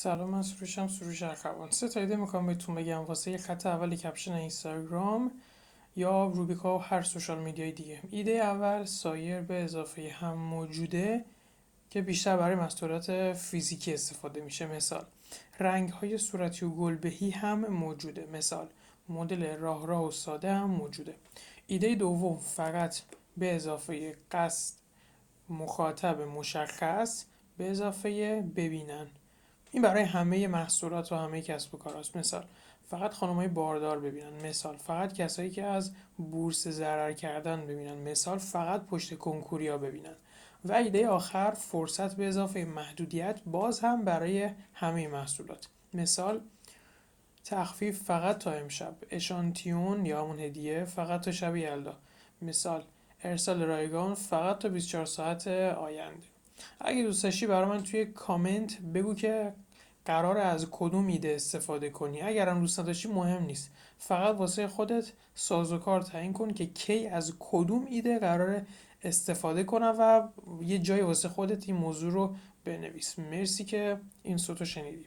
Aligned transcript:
سلام 0.00 0.30
من 0.30 0.42
سروشم 0.42 0.88
سروش 0.88 1.22
اخوان 1.22 1.70
سه 1.70 1.88
تا 1.88 2.00
ایده 2.00 2.16
می‌خوام 2.16 2.46
بهتون 2.46 2.74
بگم. 2.74 2.98
واسه 2.98 3.30
یه 3.30 3.38
خط 3.38 3.66
اول 3.66 3.96
کپشن 3.96 4.32
اینستاگرام 4.32 5.32
یا 5.96 6.26
روبیکا 6.26 6.78
و 6.78 6.82
هر 6.82 7.02
سوشال 7.02 7.38
میدیای 7.38 7.72
دیگه. 7.72 8.00
ایده 8.10 8.30
اول 8.30 8.84
سایر 8.84 9.40
به 9.40 9.64
اضافه 9.64 10.08
هم 10.08 10.38
موجوده 10.38 11.24
که 11.90 12.02
بیشتر 12.02 12.36
برای 12.36 12.54
محصولات 12.54 13.32
فیزیکی 13.32 13.94
استفاده 13.94 14.40
میشه. 14.40 14.66
مثال 14.66 15.04
رنگ 15.60 15.88
های 15.88 16.18
صورتی 16.18 16.64
و 16.64 16.70
گلبهی 16.70 17.30
هم 17.30 17.66
موجوده. 17.66 18.28
مثال 18.32 18.68
مدل 19.08 19.56
راه 19.56 19.86
راه 19.86 20.04
و 20.04 20.10
ساده 20.10 20.52
هم 20.52 20.70
موجوده. 20.70 21.14
ایده 21.66 21.94
دوم 21.94 22.38
فقط 22.38 22.96
به 23.36 23.56
اضافه 23.56 24.16
قصد 24.30 24.74
مخاطب 25.48 26.20
مشخص 26.20 27.24
به 27.56 27.70
اضافه 27.70 28.42
ببینن. 28.56 29.06
این 29.72 29.82
برای 29.82 30.02
همه 30.02 30.46
محصولات 30.46 31.12
و 31.12 31.16
همه 31.16 31.42
کسب 31.42 31.74
و 31.74 31.78
کاراست. 31.78 32.16
مثال 32.16 32.44
فقط 32.90 33.14
های 33.14 33.48
باردار 33.48 34.00
ببینن. 34.00 34.48
مثال 34.48 34.76
فقط 34.76 35.12
کسایی 35.12 35.50
که 35.50 35.64
از 35.64 35.92
بورس 36.16 36.68
ضرر 36.68 37.12
کردن 37.12 37.66
ببینن. 37.66 38.10
مثال 38.10 38.38
فقط 38.38 38.86
پشت 38.86 39.18
کنکوریا 39.18 39.78
ببینن. 39.78 40.16
و 40.64 40.72
ایده 40.72 41.08
آخر 41.08 41.50
فرصت 41.50 42.16
به 42.16 42.28
اضافه 42.28 42.64
محدودیت 42.64 43.40
باز 43.46 43.80
هم 43.80 44.04
برای 44.04 44.50
همه 44.74 45.08
محصولات. 45.08 45.68
مثال 45.94 46.40
تخفیف 47.44 48.02
فقط 48.02 48.38
تا 48.38 48.52
امشب. 48.52 48.94
اشانتیون 49.10 50.06
یا 50.06 50.22
همون 50.24 50.40
هدیه 50.40 50.84
فقط 50.84 51.20
تا 51.20 51.32
شب 51.32 51.56
یلدا. 51.56 51.96
مثال 52.42 52.84
ارسال 53.22 53.62
رایگان 53.62 54.14
فقط 54.14 54.58
تا 54.58 54.68
24 54.68 55.06
ساعت 55.06 55.46
آینده. 55.46 56.26
اگه 56.80 57.02
دوست 57.02 57.22
داشتی 57.22 57.46
برای 57.46 57.68
من 57.68 57.82
توی 57.82 58.06
کامنت 58.06 58.80
بگو 58.80 59.14
که 59.14 59.54
قرار 60.04 60.38
از 60.38 60.66
کدوم 60.70 61.06
ایده 61.06 61.34
استفاده 61.34 61.90
کنی. 61.90 62.20
اگرم 62.20 62.60
دوست 62.60 62.80
نداشتی 62.80 63.08
مهم 63.08 63.42
نیست. 63.42 63.70
فقط 63.98 64.36
واسه 64.36 64.68
خودت 64.68 65.12
سازوکار 65.34 66.02
تعیین 66.02 66.32
کن 66.32 66.52
که 66.52 66.66
کی 66.66 67.06
از 67.06 67.32
کدوم 67.38 67.86
ایده 67.90 68.18
قرار 68.18 68.62
استفاده 69.02 69.64
کنم 69.64 69.96
و 69.98 70.28
یه 70.62 70.78
جای 70.78 71.00
واسه 71.00 71.28
خودت 71.28 71.68
این 71.68 71.76
موضوع 71.76 72.12
رو 72.12 72.34
بنویس. 72.64 73.18
مرسی 73.18 73.64
که 73.64 74.00
این 74.22 74.36
صوتو 74.36 74.64
شنیدی. 74.64 75.06